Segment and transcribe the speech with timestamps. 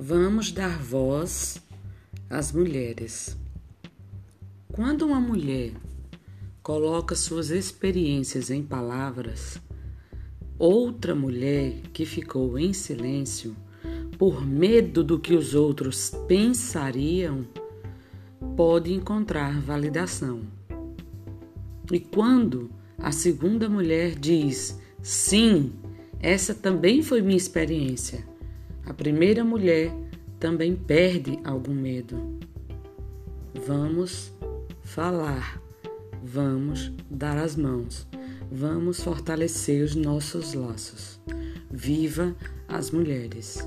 [0.00, 1.60] Vamos dar voz
[2.30, 3.36] às mulheres.
[4.72, 5.72] Quando uma mulher
[6.62, 9.60] coloca suas experiências em palavras,
[10.56, 13.56] outra mulher que ficou em silêncio
[14.16, 17.44] por medo do que os outros pensariam
[18.56, 20.42] pode encontrar validação.
[21.90, 25.72] E quando a segunda mulher diz sim,
[26.20, 28.37] essa também foi minha experiência
[28.88, 29.92] a primeira mulher
[30.40, 32.38] também perde algum medo.
[33.66, 34.32] Vamos
[34.82, 35.60] falar,
[36.24, 38.08] vamos dar as mãos,
[38.50, 41.20] vamos fortalecer os nossos laços.
[41.70, 42.34] Viva
[42.66, 43.58] as mulheres!